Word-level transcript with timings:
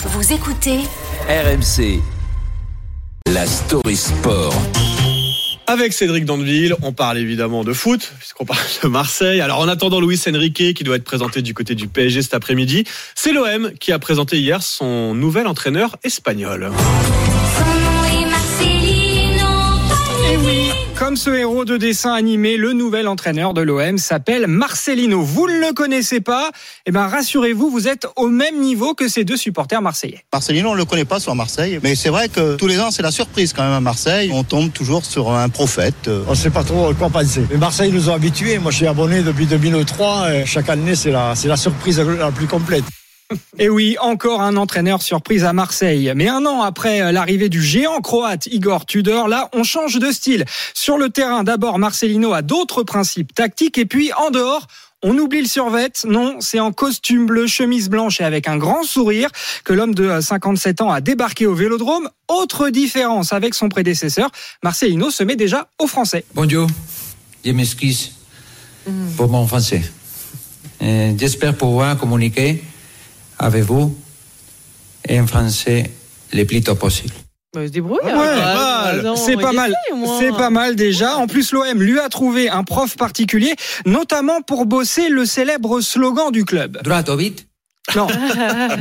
Vous 0.00 0.32
écoutez 0.32 0.78
RMC. 1.28 2.00
La 3.26 3.44
story 3.44 3.96
sport. 3.96 4.54
Avec 5.66 5.92
Cédric 5.92 6.24
Dandeville, 6.24 6.76
on 6.82 6.92
parle 6.92 7.18
évidemment 7.18 7.64
de 7.64 7.72
foot, 7.72 8.12
puisqu'on 8.20 8.44
parle 8.44 8.60
de 8.84 8.86
Marseille. 8.86 9.40
Alors 9.40 9.58
en 9.58 9.66
attendant 9.66 10.00
Luis 10.00 10.22
Enrique, 10.28 10.74
qui 10.74 10.84
doit 10.84 10.94
être 10.94 11.04
présenté 11.04 11.42
du 11.42 11.52
côté 11.52 11.74
du 11.74 11.88
PSG 11.88 12.22
cet 12.22 12.34
après-midi, 12.34 12.84
c'est 13.16 13.32
l'OM 13.32 13.72
qui 13.80 13.90
a 13.90 13.98
présenté 13.98 14.38
hier 14.38 14.62
son 14.62 15.16
nouvel 15.16 15.48
entraîneur 15.48 15.96
espagnol. 16.04 16.70
Comme 20.98 21.16
ce 21.16 21.30
héros 21.30 21.64
de 21.64 21.76
dessin 21.76 22.12
animé, 22.12 22.56
le 22.56 22.72
nouvel 22.72 23.06
entraîneur 23.06 23.54
de 23.54 23.60
l'OM 23.60 23.98
s'appelle 23.98 24.48
Marcelino. 24.48 25.22
Vous 25.22 25.46
ne 25.46 25.60
le 25.60 25.72
connaissez 25.72 26.20
pas? 26.20 26.50
Eh 26.86 26.90
ben, 26.90 27.06
rassurez-vous, 27.06 27.70
vous 27.70 27.86
êtes 27.86 28.08
au 28.16 28.26
même 28.26 28.58
niveau 28.60 28.94
que 28.94 29.06
ces 29.06 29.22
deux 29.22 29.36
supporters 29.36 29.80
marseillais. 29.80 30.24
Marcelino, 30.32 30.70
on 30.70 30.72
ne 30.72 30.78
le 30.78 30.84
connaît 30.84 31.04
pas 31.04 31.20
sur 31.20 31.34
Marseille, 31.36 31.78
mais 31.84 31.94
c'est 31.94 32.08
vrai 32.08 32.28
que 32.28 32.56
tous 32.56 32.66
les 32.66 32.80
ans, 32.80 32.90
c'est 32.90 33.02
la 33.02 33.12
surprise 33.12 33.52
quand 33.52 33.62
même 33.62 33.74
à 33.74 33.80
Marseille. 33.80 34.30
On 34.32 34.42
tombe 34.42 34.72
toujours 34.72 35.04
sur 35.04 35.30
un 35.30 35.48
prophète. 35.48 36.10
On 36.26 36.30
ne 36.30 36.36
sait 36.36 36.50
pas 36.50 36.64
trop 36.64 36.92
quoi 36.94 37.10
penser. 37.10 37.46
Mais 37.48 37.58
Marseille 37.58 37.92
nous 37.92 38.10
a 38.10 38.14
habitués. 38.14 38.58
Moi, 38.58 38.72
je 38.72 38.78
suis 38.78 38.86
abonné 38.86 39.22
depuis 39.22 39.46
2003. 39.46 40.34
Et 40.34 40.46
chaque 40.46 40.68
année, 40.68 40.96
c'est 40.96 41.12
la, 41.12 41.36
c'est 41.36 41.48
la 41.48 41.56
surprise 41.56 42.00
la 42.00 42.32
plus 42.32 42.48
complète. 42.48 42.84
Et 43.58 43.68
oui, 43.68 43.96
encore 44.00 44.42
un 44.42 44.56
entraîneur 44.56 45.02
surprise 45.02 45.44
à 45.44 45.52
Marseille. 45.52 46.12
Mais 46.14 46.28
un 46.28 46.46
an 46.46 46.62
après 46.62 47.12
l'arrivée 47.12 47.48
du 47.48 47.62
géant 47.62 48.00
croate 48.00 48.46
Igor 48.46 48.86
Tudor, 48.86 49.28
là, 49.28 49.48
on 49.52 49.64
change 49.64 49.98
de 49.98 50.10
style. 50.10 50.44
Sur 50.74 50.98
le 50.98 51.10
terrain, 51.10 51.44
d'abord, 51.44 51.78
Marcelino 51.78 52.32
a 52.32 52.42
d'autres 52.42 52.82
principes 52.82 53.34
tactiques. 53.34 53.78
Et 53.78 53.84
puis, 53.84 54.12
en 54.14 54.30
dehors, 54.30 54.66
on 55.02 55.16
oublie 55.18 55.40
le 55.40 55.46
survêt. 55.46 55.92
Non, 56.04 56.36
c'est 56.40 56.60
en 56.60 56.72
costume 56.72 57.26
bleu, 57.26 57.46
chemise 57.46 57.88
blanche 57.88 58.20
et 58.20 58.24
avec 58.24 58.48
un 58.48 58.56
grand 58.56 58.82
sourire 58.82 59.30
que 59.64 59.72
l'homme 59.72 59.94
de 59.94 60.20
57 60.20 60.80
ans 60.80 60.90
a 60.90 61.00
débarqué 61.00 61.46
au 61.46 61.54
Vélodrome. 61.54 62.08
Autre 62.28 62.70
différence 62.70 63.32
avec 63.32 63.54
son 63.54 63.68
prédécesseur, 63.68 64.30
Marcelino 64.62 65.10
se 65.10 65.22
met 65.22 65.36
déjà 65.36 65.68
au 65.78 65.86
français. 65.86 66.24
Bonjour, 66.34 66.68
je 67.44 67.52
m'excuse 67.52 68.12
pour 69.16 69.28
mon 69.28 69.46
français. 69.46 69.82
Euh, 70.82 71.12
J'espère 71.16 71.56
pouvoir 71.56 71.96
communiquer 71.96 72.62
avec 73.38 73.64
vous 73.64 73.96
en 75.10 75.26
français 75.26 75.90
le 76.32 76.44
plus 76.44 76.62
tôt 76.62 76.74
possible? 76.74 77.14
Bah, 77.54 77.62
il 77.62 77.68
se 77.68 77.72
débrouille. 77.72 77.98
Ouais, 78.04 78.12
hein. 78.12 78.54
mal. 78.54 79.02
Non, 79.02 79.16
c'est 79.16 79.36
pas 79.36 79.52
mal. 79.52 79.74
C'est 80.20 80.32
pas 80.32 80.50
mal 80.50 80.76
déjà. 80.76 81.16
En 81.16 81.26
plus, 81.26 81.52
l'OM 81.52 81.80
lui 81.80 81.98
a 81.98 82.08
trouvé 82.10 82.50
un 82.50 82.62
prof 82.62 82.94
particulier, 82.96 83.54
notamment 83.86 84.42
pour 84.42 84.66
bosser 84.66 85.08
le 85.08 85.24
célèbre 85.24 85.80
slogan 85.80 86.30
du 86.30 86.44
club. 86.44 86.78
Droit 86.82 87.02
au 87.08 87.16
vite 87.16 87.47
Non, 87.96 88.06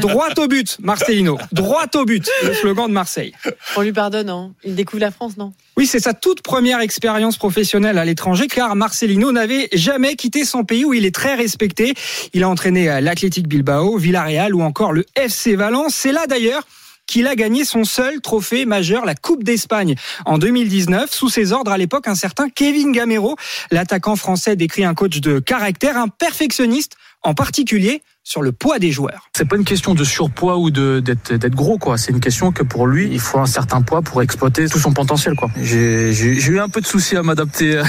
droit 0.00 0.28
au 0.36 0.48
but, 0.48 0.78
Marcelino. 0.80 1.38
Droit 1.52 1.86
au 1.94 2.04
but, 2.04 2.28
le 2.44 2.52
slogan 2.54 2.88
de 2.88 2.92
Marseille. 2.92 3.32
On 3.76 3.82
lui 3.82 3.92
pardonne, 3.92 4.28
hein. 4.28 4.52
Il 4.64 4.74
découvre 4.74 5.00
la 5.00 5.10
France, 5.10 5.36
non? 5.36 5.52
Oui, 5.76 5.86
c'est 5.86 6.00
sa 6.00 6.12
toute 6.14 6.42
première 6.42 6.80
expérience 6.80 7.36
professionnelle 7.36 7.98
à 7.98 8.04
l'étranger, 8.04 8.46
car 8.48 8.74
Marcelino 8.74 9.30
n'avait 9.32 9.68
jamais 9.72 10.16
quitté 10.16 10.44
son 10.44 10.64
pays 10.64 10.84
où 10.84 10.92
il 10.94 11.04
est 11.04 11.14
très 11.14 11.34
respecté. 11.34 11.94
Il 12.32 12.42
a 12.42 12.48
entraîné 12.48 13.00
l'Athletic 13.00 13.46
Bilbao, 13.46 13.96
Villarreal 13.96 14.54
ou 14.54 14.62
encore 14.62 14.92
le 14.92 15.04
FC 15.14 15.54
Valence. 15.54 15.94
C'est 15.94 16.12
là 16.12 16.26
d'ailleurs 16.26 16.66
qu'il 17.06 17.28
a 17.28 17.36
gagné 17.36 17.64
son 17.64 17.84
seul 17.84 18.20
trophée 18.20 18.64
majeur, 18.64 19.04
la 19.04 19.14
Coupe 19.14 19.44
d'Espagne, 19.44 19.94
en 20.24 20.38
2019. 20.38 21.12
Sous 21.12 21.28
ses 21.28 21.52
ordres, 21.52 21.70
à 21.70 21.78
l'époque, 21.78 22.08
un 22.08 22.16
certain 22.16 22.48
Kevin 22.48 22.90
Gamero, 22.90 23.36
l'attaquant 23.70 24.16
français 24.16 24.56
décrit 24.56 24.84
un 24.84 24.94
coach 24.94 25.20
de 25.20 25.38
caractère, 25.38 25.96
un 25.96 26.08
perfectionniste, 26.08 26.96
en 27.22 27.34
particulier 27.34 28.02
sur 28.26 28.42
le 28.42 28.50
poids 28.50 28.80
des 28.80 28.90
joueurs. 28.90 29.28
C'est 29.36 29.48
pas 29.48 29.54
une 29.54 29.64
question 29.64 29.94
de 29.94 30.02
surpoids 30.02 30.58
ou 30.58 30.72
de 30.72 30.98
d'être 30.98 31.32
d'être 31.32 31.54
gros 31.54 31.78
quoi. 31.78 31.96
C'est 31.96 32.10
une 32.10 32.18
question 32.18 32.50
que 32.50 32.64
pour 32.64 32.88
lui, 32.88 33.08
il 33.12 33.20
faut 33.20 33.38
un 33.38 33.46
certain 33.46 33.82
poids 33.82 34.02
pour 34.02 34.20
exploiter 34.20 34.68
tout 34.68 34.80
son 34.80 34.92
potentiel 34.92 35.36
quoi. 35.36 35.48
J'ai 35.62 36.12
j'ai 36.12 36.40
j'ai 36.40 36.52
eu 36.52 36.58
un 36.58 36.68
peu 36.68 36.80
de 36.80 36.86
soucis 36.86 37.16
à 37.16 37.22
m'adapter 37.22 37.80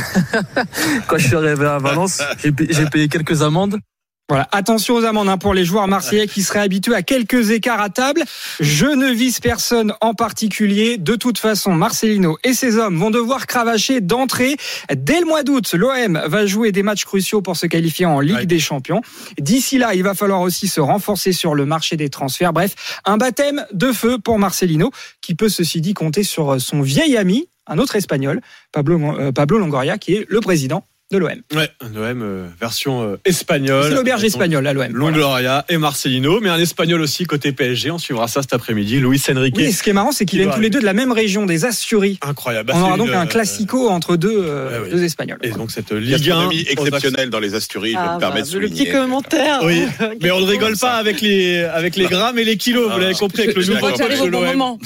quand 1.07 1.17
je 1.17 1.27
suis 1.27 1.35
arrivé 1.35 1.65
à 1.65 1.79
Valence. 1.79 2.21
J'ai 2.43 2.51
payé 2.51 3.07
quelques 3.07 3.41
amendes. 3.41 3.79
Voilà, 4.29 4.45
attention 4.51 4.95
aux 4.95 5.05
amendes 5.05 5.29
hein, 5.29 5.37
pour 5.37 5.53
les 5.53 5.63
joueurs 5.63 5.87
marseillais 5.87 6.27
qui 6.27 6.43
seraient 6.43 6.59
habitués 6.59 6.93
à 6.95 7.01
quelques 7.01 7.51
écarts 7.51 7.79
à 7.79 7.89
table. 7.89 8.23
Je 8.59 8.85
ne 8.85 9.07
vise 9.09 9.39
personne 9.39 9.93
en 10.01 10.13
particulier. 10.13 10.97
De 10.97 11.15
toute 11.15 11.37
façon, 11.37 11.73
Marcelino 11.75 12.37
et 12.43 12.53
ses 12.53 12.77
hommes 12.77 12.97
vont 12.97 13.09
devoir 13.09 13.47
cravacher 13.47 14.01
d'entrée. 14.01 14.57
Dès 14.93 15.21
le 15.21 15.25
mois 15.27 15.43
d'août, 15.43 15.73
l'OM 15.73 16.21
va 16.25 16.45
jouer 16.45 16.73
des 16.73 16.83
matchs 16.83 17.05
cruciaux 17.05 17.41
pour 17.41 17.55
se 17.55 17.67
qualifier 17.67 18.05
en 18.05 18.19
Ligue 18.19 18.35
Ouais. 18.35 18.45
des 18.45 18.59
Champions. 18.59 19.01
D'ici 19.39 19.77
là, 19.77 19.93
il 19.95 20.03
va 20.03 20.13
falloir 20.13 20.41
aussi 20.41 20.67
se 20.67 20.81
renforcer 20.81 21.31
sur 21.31 21.55
le 21.55 21.65
marché 21.65 21.95
des 21.95 22.09
transferts. 22.09 22.51
Bref, 22.51 22.99
un 23.05 23.15
baptême 23.15 23.65
de 23.71 23.93
feu 23.93 24.17
pour 24.21 24.39
Marcelino, 24.39 24.91
qui 25.21 25.35
peut 25.35 25.47
ceci 25.49 25.79
dit 25.79 25.93
compter 25.93 26.23
sur 26.23 26.59
son 26.59 26.81
vieil 26.81 27.15
ami, 27.15 27.47
un 27.65 27.77
autre 27.77 27.95
espagnol, 27.95 28.41
Pablo, 28.73 28.99
euh, 29.19 29.31
Pablo 29.31 29.57
Longoria, 29.57 29.97
qui 29.97 30.15
est 30.15 30.25
le 30.27 30.41
président 30.41 30.83
de 31.09 31.17
l'OM. 31.17 31.29
Ouais, 31.55 31.69
un 31.79 31.95
OM 31.95 32.21
euh, 32.21 32.47
version 32.59 33.01
euh, 33.01 33.17
espagnole. 33.23 33.85
C'est 33.87 33.95
l'auberge 33.95 34.23
espagnole 34.25 34.67
à 34.67 34.73
l'OM. 34.73 34.87
Voilà. 34.91 35.17
Longoria 35.17 35.65
et 35.69 35.77
Marcelino, 35.77 36.39
mais 36.41 36.49
un 36.49 36.59
espagnol 36.59 36.99
aussi 37.01 37.25
côté 37.25 37.53
PSG. 37.53 37.91
On 37.91 37.97
suivra 37.97 38.27
ça 38.27 38.41
cet 38.41 38.51
après-midi. 38.53 38.99
Luis 38.99 39.21
Enrique. 39.33 39.55
Oui, 39.57 39.71
ce 39.71 39.83
qui 39.83 39.91
est 39.91 39.93
marrant, 39.93 40.11
c'est 40.11 40.25
qu'ils 40.25 40.39
Qui 40.39 40.43
viennent 40.45 40.55
tous 40.55 40.61
les 40.61 40.69
deux 40.69 40.79
de 40.81 40.85
la 40.85 40.93
même 40.93 41.13
région, 41.13 41.45
des 41.45 41.63
Asturies. 41.63 42.19
Incroyable. 42.21 42.67
Bah, 42.67 42.73
On 42.75 42.79
c'est 42.79 42.87
aura 42.87 42.97
donc 42.97 43.07
une, 43.07 43.13
un 43.13 43.23
euh, 43.23 43.27
classico 43.27 43.87
entre 43.89 44.17
deux, 44.17 44.35
euh, 44.35 44.83
ouais. 44.83 44.89
deux 44.89 45.03
Espagnols. 45.03 45.39
Et 45.43 45.51
donc 45.51 45.71
cette 45.71 45.91
Ligue 45.91 46.13
1 46.13 46.17
Gastronomie 46.17 46.65
exceptionnelle 46.69 47.29
dans 47.29 47.39
les 47.39 47.55
Asturies, 47.55 47.93
je 47.93 47.97
Ah, 47.97 48.15
me 48.15 48.19
permets 48.19 48.41
de 48.41 48.45
bah, 48.47 48.51
Le 48.53 48.67
souligner. 48.67 48.83
petit 48.83 48.91
commentaire. 48.91 49.59
Oui, 49.63 49.83
mais 50.21 50.31
on 50.31 50.41
ne 50.41 50.45
rigole 50.45 50.77
pas 50.77 50.95
avec 50.95 51.21
les 51.21 51.59
avec 51.63 51.95
les 51.95 52.05
grammes 52.07 52.37
et 52.37 52.43
les 52.43 52.57
kilos. 52.57 52.91
Vous 52.91 52.99
l'avez 52.99 53.13
compris 53.13 53.43
avec 53.43 53.55
le 53.55 53.63
nouveau 53.63 53.91
de 53.91 54.27
l'OM. 54.27 54.77